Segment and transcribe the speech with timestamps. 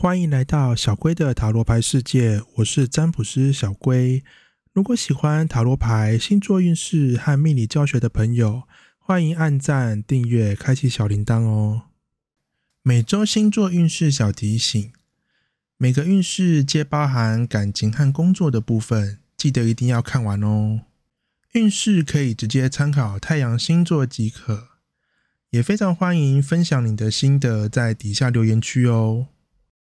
[0.00, 4.24] 欢迎来到小龟的塔罗牌世界，我是占卜师小龟。
[4.72, 8.62] 如果喜欢塔罗牌、星座运势和命理教学的朋友，
[8.98, 11.82] 欢迎按赞、订阅、开启小铃铛哦。
[12.82, 14.90] 每周星座运势小提醒：
[15.76, 20.80] 每个运势皆包含感情和工作的部分，记得一定要看完哦。
[21.52, 24.68] 运势可以直接参考太阳星座即可。
[25.50, 29.26] 也非常欢迎分享你的心得，在底下留言区哦。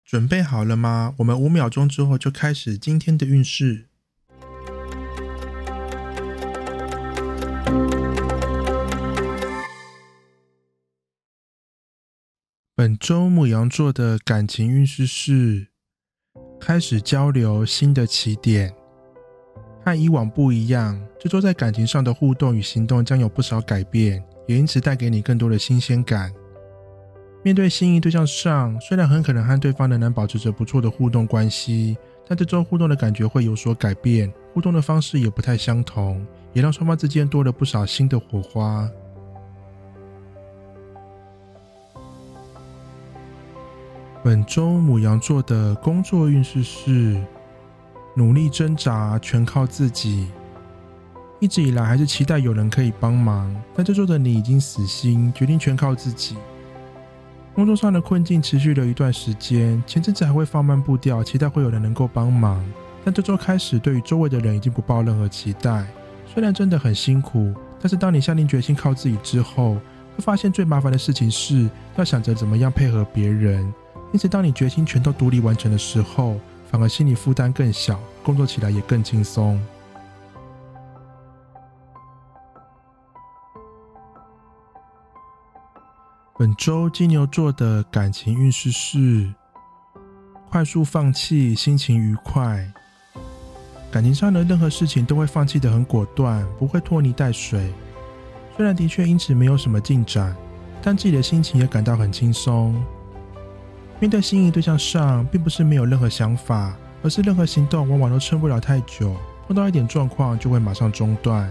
[0.05, 1.16] 准备好了吗？
[1.18, 3.88] 我们五秒钟之后就开始今天的运势。
[12.76, 15.70] 本周母羊座的感情运势是：
[16.59, 18.76] 开始交流，新的起点。
[19.84, 24.23] 和以往不一样，这周在感情上的互动与行动将有不少改变。
[24.48, 26.31] 也因此带给你更多的新鲜感。
[27.45, 31.95] 面对心仪对象上，虽然很可能和对方仍然保持着不错的互动关系，
[32.27, 38.89] 但这周互动的感觉会有所改变，互动的方式也不太相同，也让双方之间多了不少新的火花。
[44.23, 47.16] 本周母羊座的工作运势是：
[48.16, 50.31] 努力挣扎，全靠自己。
[51.39, 56.35] 一直以来还是期待有人可以帮忙，但这周的你已经死心，决定全靠自己。
[57.56, 62.62] 工作上的困境持续了一段时间，前阵子还会放慢步调，期待会有人能够帮忙，
[63.06, 65.88] 但这周开始，对于周围的人已经不抱任何期待。
[66.25, 73.62] 虽然真的很辛苦，但是当你下定决心靠自己之后，会发现最麻烦的事情是要想着怎么样配合别人。
[74.12, 76.36] 因此，当你决心全都独立完成的时候，
[76.69, 79.58] 反而心理负担更小，工作起来也更轻松。
[86.38, 89.34] 本周金牛座的感情运势是：
[90.50, 92.69] 快速放弃，心情愉快。
[93.90, 97.72] 感情上的任何事情都会放弃的很果断，不会拖泥带水。
[98.57, 100.35] 虽然的确因此没有什么进展，
[100.81, 102.75] 但自己的心情也感到很轻松。
[104.02, 109.16] 面对心仪对象上，并不是没有任何想法，而是任何行动往往都撑不了太久，
[109.47, 111.50] 碰到一点状况就会马上中断。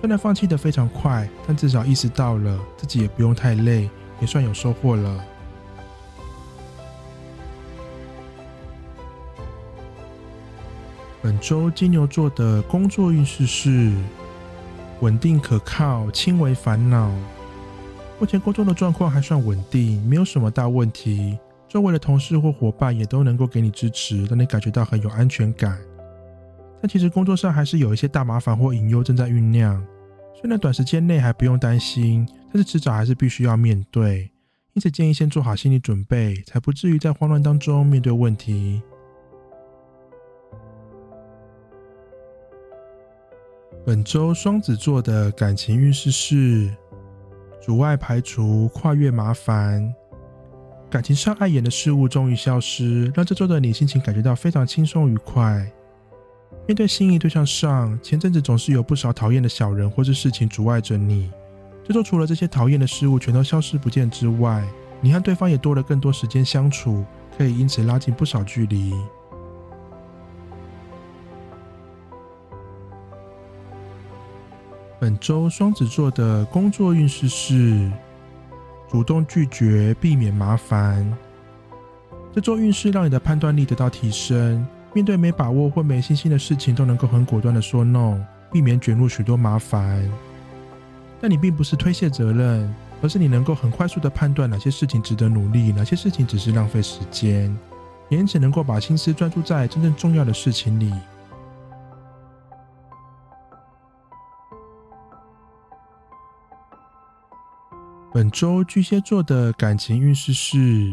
[0.00, 5.24] 虽然放弃的非常快，但至少意识到了自己也不用太累，也算有收获了。
[11.20, 13.92] 本周金牛座的工作运势是
[15.00, 17.10] 稳定可靠，轻微烦恼。
[18.20, 21.36] 目前工作的状况还算稳定，没有什么大问题。
[21.68, 25.76] 周围的同事或伙伴也都能够给你支持，让你感觉到很有安全感。
[26.80, 29.84] 但其实工作上还是有一些大麻烦或隐忧正在酝酿，
[30.40, 34.30] 虽然短时间内还不用担心，但是迟早还是必须要面对。
[34.74, 38.80] 因此建议先做好心理准备，才不至于在慌乱当中面对问题。
[43.84, 46.72] 本周双子座的感情运势是：
[47.60, 49.92] 阻碍排除，跨越麻烦，
[50.88, 55.68] 感情上碍眼的事物终于消失，让这周的你心情感觉到非常轻松愉快。
[56.68, 61.30] 面对心仪对象上，前阵子总是有不少讨厌的小人或是事情阻碍着你。
[61.82, 64.62] 这周除了这些讨厌的事物全都消失不见之外，
[65.00, 67.06] 你和对方也多了更多时间相处，
[67.38, 68.92] 可以因此拉近不少距离。
[75.00, 77.90] 本周双子座的工作运势是
[78.90, 81.16] 主动拒绝，避免麻烦。
[82.34, 84.66] 这周运势让你的判断力得到提升。
[84.92, 88.18] 面对没把握或没信心的事情，都能够很果断的说 no，
[88.50, 90.10] 避免卷入许多麻烦。
[91.20, 97.56] 但你并不是推卸责任，而是你能够很快速的判断哪些事情值得努力，哪些事情只是浪费时间，
[98.08, 100.92] 也因此能够把心思专注在真正重要的事情里。
[108.10, 110.92] 本周巨蟹座的感情运势是：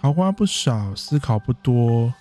[0.00, 2.12] 桃花不少，思考不多。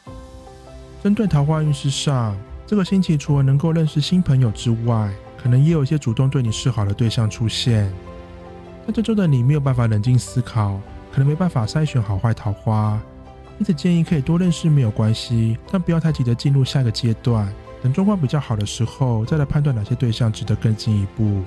[1.03, 2.33] 针对桃花运势上，
[2.65, 7.91] 这个星期除了能够认识新朋友之外，可能也有一些主动对你示好的对象出现。
[8.85, 10.79] 但这周的你没有办法冷静思考，
[11.11, 12.97] 可能没办法筛选好坏桃花，
[13.59, 21.41] 因此建议可以多认识没有关系，但不要太急着进入下一个阶段，等状况比较好的时候再来判断哪些对象值得更进一步。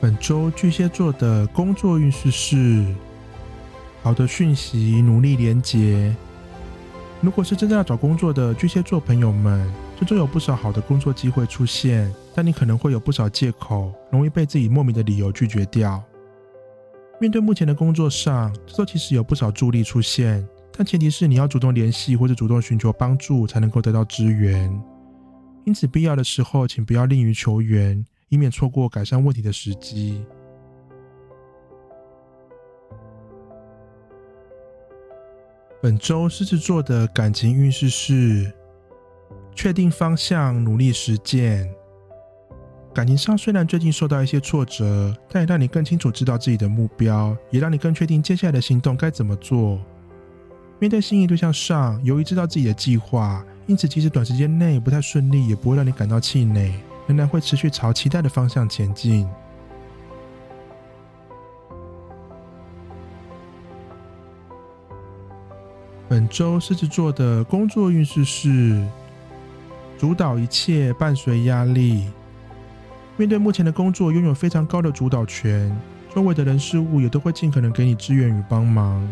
[0.00, 2.86] 本周巨蟹座的工作运势是。
[4.02, 6.14] 好的讯息，努力连接。
[7.20, 16.02] 如果是真正要找工作的巨蟹座朋友们，这周有不少好的工作机会出现，但你可能会有不少借口，容易被自己莫名的理由拒绝掉。
[17.20, 24.72] 面对目前的工作上，这周其实有不少助力出现，但前提是你要主动联系或者主动寻求帮助，才能够得到支援。
[25.66, 30.24] 因此，必要的时候，请不要吝于求援，以免错过改善问题的时机。
[35.82, 38.52] 本周狮子座的感情运势是：
[39.54, 41.66] 确定方向，努力实践。
[42.92, 49.80] 感情上虽然最近受到一些挫折，但也让你更清楚知道自己的目标，也让你更确定接下来的行动该怎么做。
[50.78, 56.74] 面对心仪对象上，由于知道自己的计划，因此即使短时间内不太顺利，也不会让你感到气馁，
[57.06, 59.26] 仍然会持续朝期待的方向前进。
[66.10, 68.84] 本周狮子座的工作运势是
[69.96, 72.04] 主导一切，伴随压力。
[73.16, 75.72] 面对目前的工作，拥有非常高的主导权，
[76.12, 79.08] 周围的人事物也都会尽可能给你支援与帮忙。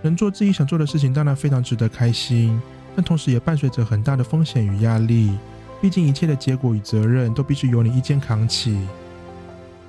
[0.00, 2.58] 能做自己想做的事情，当然非常值得开心，
[2.96, 5.36] 但同时也伴随着很大的风险与压力。
[5.78, 8.80] 毕竟一切的结果与责任都必须由你一肩扛起。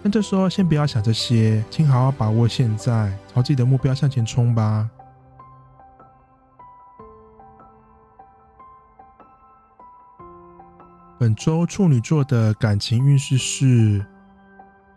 [0.04, 4.90] 但这时候先不要想这些，请好好把握现在，朝自己的目标向前冲吧。
[11.20, 14.06] 本周处女座的感情运势是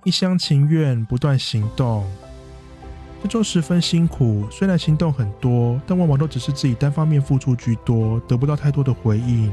[0.05, 2.05] 一厢情愿，不断行动。
[3.21, 9.51] 这周十分辛苦，虽然行动很多，但往往都只是自己单方面付出居多，得不到太多的回应。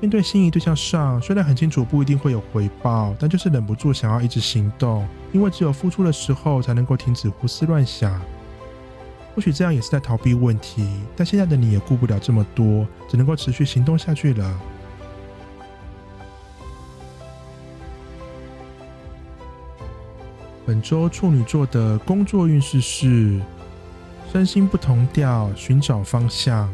[0.00, 8.18] 面对心仪对象上，虽然很清楚不一定会有回报，但就是忍不住想要一直行动，因为只有付出的时候才能够停止胡思乱想。
[9.34, 14.60] 或许这样也是在逃避问题，但现在的你也顾不了这么多，只能够持续行动下去了。
[20.70, 23.40] 本周处女座的工作运势是
[24.30, 26.72] 身心不同调，寻找方向。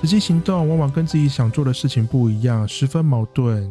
[0.00, 3.70] 实际行动往往跟自己想做的事情不一样，十分矛盾。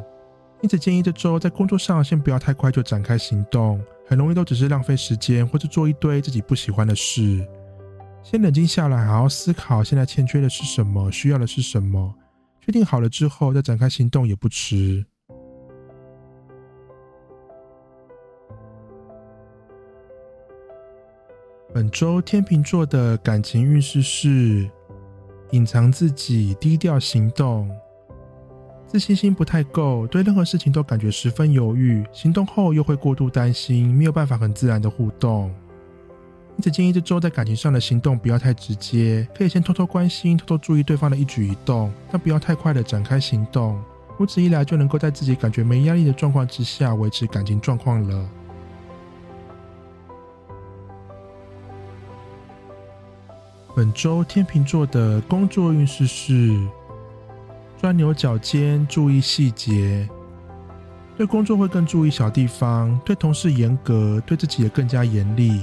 [0.62, 7.44] 因此建议这周在工作上先不要太快就展开行动，很容易都只是浪费时间，或者做一堆自己不喜欢的事。
[8.22, 12.14] 先冷静下来，好好思考现在欠缺的是什么，需要的是什么，
[12.64, 15.04] 确定好了之后再展开行动也不迟。
[21.72, 24.68] 本周天秤座的感情运势是
[25.52, 27.70] 隐藏自己，低调行动，
[28.88, 35.54] 自信心不太够，对任何事情都感觉十分犹豫，行动后又会过度担心，没有办法很自然的互动。
[36.58, 43.80] 因此建议这周在感情上的行动不要太直接，可以先偷偷关心、偷偷注意对方的一举一动，但不要太快的展开行动。
[44.18, 48.30] 如此一来，就能够在自己感觉没压力的状况之下维持感情状况了。
[53.76, 56.60] 本周天秤座的工作运势是
[57.78, 60.10] 钻牛角尖，注意细节。
[61.16, 65.62] 对工作会更注意小地方，对同事严格，对自己也更加严厉。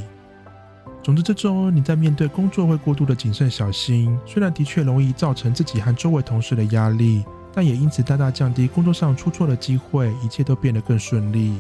[1.03, 11.55] 总之，这周你在面对工作会过度的谨慎小心，虽然的确容易造成自己和周围同事的压力，但也因此大大降低工作上出错的机会，一切都变得更顺利。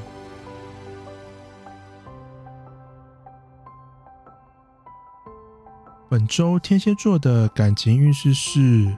[6.08, 8.96] 本周天蝎座的感情运势是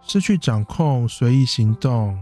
[0.00, 2.18] 失去掌控，随意行动。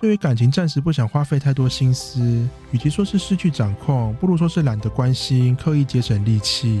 [0.00, 2.48] 对于感情，暂时不想花费太多心思。
[2.70, 6.80] 与其说是失去掌控，不如说是懒得关心，刻意节省力气。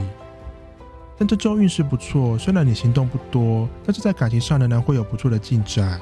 [1.18, 6.00] 但这周运势不错，虽然你行动不多，但是在感情上仍然会有不错的进展。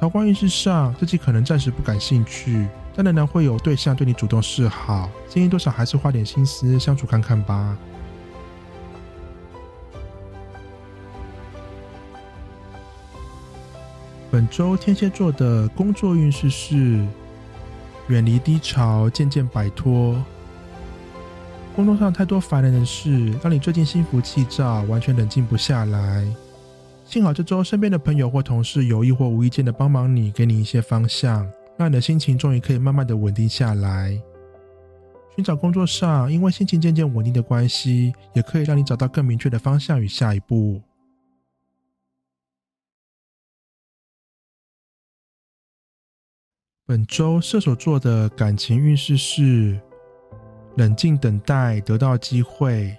[0.00, 2.66] 桃花运势上，自己可能暂时不感兴趣，
[2.96, 5.08] 但仍然会有对象对你主动示好。
[5.28, 7.78] 建议多少还是花点心思相处看看吧。
[14.34, 17.06] 本周天蝎座的工作运势是
[18.08, 20.20] 远离低潮，渐渐摆脱
[21.76, 26.26] 工作上太多烦人的事，让你最近心浮气躁，完全冷静不下来。
[27.04, 31.48] 幸好这周身边的朋友或同事有意或无意间的帮忙你，给你一些方向，
[31.78, 34.20] 让你的心情终于可以慢慢的稳定下来。
[35.36, 40.82] 寻找工作上，因为心情渐渐稳定的关系，也可以让你找到更明确的方向与下一步。
[46.86, 49.80] 本周射手座的感情运势是
[50.76, 52.94] 冷静等待得到机会。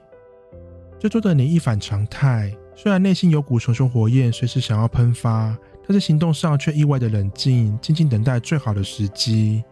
[0.98, 5.56] 这周的你一反常态，虽然内心有股熊熊火焰随时想要喷发，
[5.88, 9.64] 但是行动上却意外的冷静，静静等待最好的时机。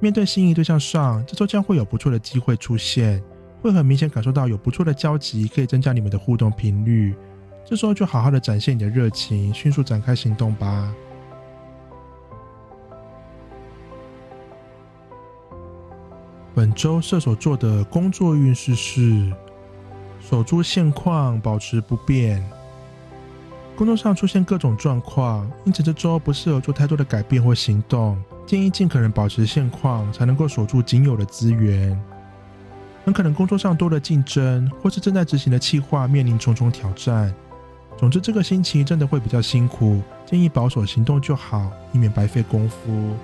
[0.00, 3.24] 面对心仪对象上，这周将会有不错的机会出现，
[3.62, 7.14] 会很明显感受到有不错的交集，可以增加你们的互动频率。
[7.64, 10.94] 这时候就好好的展现你的热情，迅速展开行动吧。
[16.54, 19.32] 本周射手座的工作运势是
[20.20, 22.44] 守住现况，保持不变。
[23.76, 28.16] 工作上出现各种状况，因此这周不适合做太多的改变或行动。
[28.46, 32.00] 建议尽可能保持现况，才能够守住仅有的资源。
[33.04, 37.34] 很可能工作上多了竞争，或是正在执行的计划面临重重挑战。
[37.96, 43.16] 总之，这个星期真的会比较辛苦，建议保守行动就好，以免白费功夫。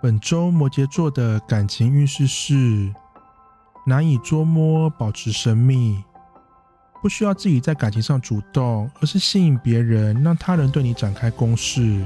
[0.00, 2.94] 本周摩羯座的感情运势是
[3.84, 6.04] 难以捉摸，保持神秘，
[7.02, 12.00] 不需要自己在感情上主动，而是吸引别人，让他人对你展开攻势。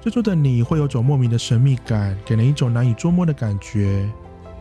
[0.00, 4.08] 这周的你会有种莫名的神秘感，给人一种难以捉摸的感觉。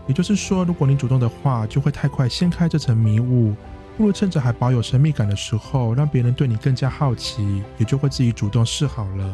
[0.05, 3.55] 也就是说，如果你主动的话，就会太快掀开这层迷雾。
[3.95, 9.33] 不如趁着还保有神秘感的时候，让别人对你更加好奇，也就会自己主动示好了。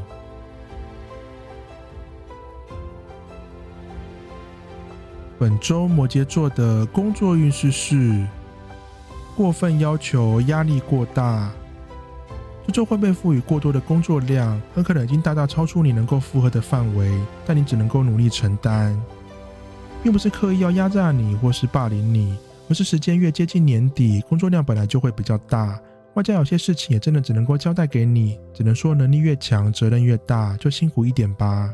[5.44, 8.26] 本周摩羯座的工作运势是
[9.36, 11.52] 过分要求，压力过大。
[12.66, 17.12] 这周会被赋予过多的工作量，很可能已经大大超出你能够负荷的范围，
[17.46, 18.98] 但你只能够努力承担。
[20.02, 22.38] 并不是刻意要压榨你或是霸凌你，
[22.70, 25.78] 而是时间越接近年底，工作量本来就会比较大，
[26.14, 31.70] 外加有些事情也真的只能够交代给你，只能说能力越强，责任越大，就辛苦一点吧。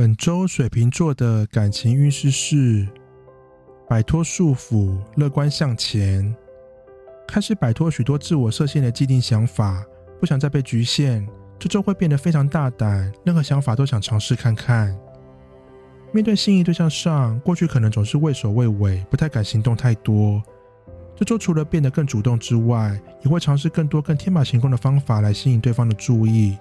[0.00, 2.88] 本周水瓶座的感情运势是
[3.86, 6.34] 摆脱束缚，乐观向前，
[7.28, 9.84] 开始摆脱许多自我设限的既定想法，
[10.18, 11.28] 不想再被局限。
[11.58, 14.98] 这周会变得非常大胆，任何想法都想尝试看看。
[16.12, 20.42] 面对心仪对象上，过去可能总是畏首畏尾，不太敢行动太多。
[21.14, 26.56] 这周除了变得更主动之外，也会尝试更多更天马行空的方法来吸引对方的注意，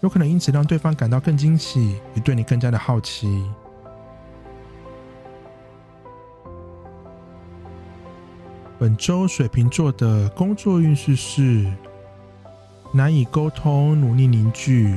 [0.00, 3.44] 有可能因此让对方感到更惊喜，也对你更加的好奇。
[8.78, 11.70] 本周水瓶座的工作运势是。
[12.90, 14.96] 难以沟通，努力凝聚，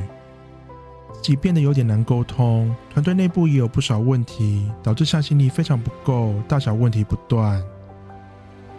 [1.12, 2.74] 自己变得有点难沟通。
[2.88, 7.62] 团队内部也有不少问题，导致向心力非常不够，大小问题不断。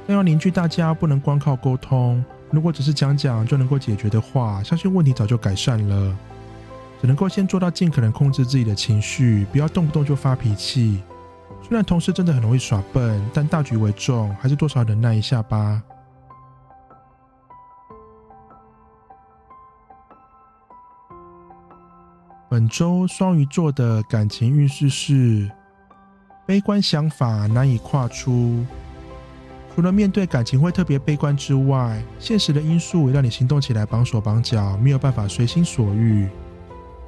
[0.07, 2.25] 但要凝聚大家，不能光靠沟通。
[2.53, 6.15] 如果只是讲讲就能够解决的话，相信问题早就改善了。
[7.01, 11.01] 只能够先做到尽可能控制自己的情绪，不要动不动就发脾气。
[11.63, 15.81] 虽然同事真的很容易耍笨，但大局为重，还是多少忍耐一下吧。
[22.47, 25.49] 本周双鱼座的感情运势是
[26.45, 28.63] 悲观想法难以跨出。
[29.75, 36.27] 除了面对感情会特别悲观之外，现实的因素也让你行动起来绑手绑脚，没有办法随心所欲。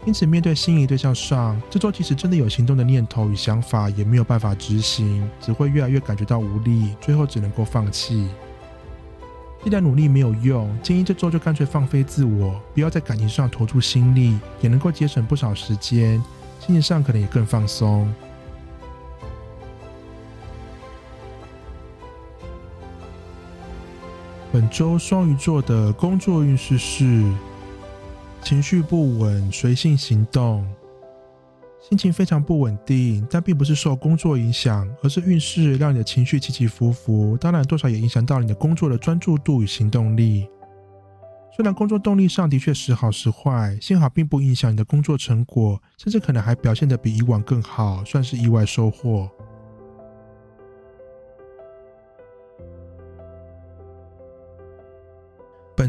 [0.03, 8.29] 因此，面对心仪对象上，这周即使真的有行动的念头与想法，也没有办法执行，只会越来越感觉到无力，最后只能够放弃。
[9.63, 16.21] 既然努力没有用，建议这周就干脆放飞自我，不要在感情上投注心力，也能够节省不少时间，
[16.59, 18.11] 心情上可能也更放松。
[24.55, 27.29] 本周双鱼座的工作运势是
[28.41, 30.65] 情绪不稳，随性行动。
[31.81, 37.35] 心情非常不稳定，但并不是受工作影响，而是运势让你的情绪起起伏伏。
[37.35, 40.47] 当然，多少也影响到你的工作的专注度与行动力。
[41.53, 49.29] 虽然工作动力上的确时好时坏，幸好并不影响你的工作成果，甚至可能还表现得比以往更好，算是意外收获。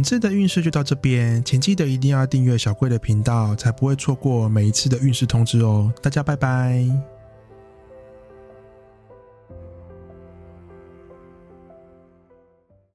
[0.06, 5.92] 次的运势就到这边，请记得一定要订阅小贵的频道，才不会错过每一次的运势通知哦。
[6.00, 7.15] 大家拜拜。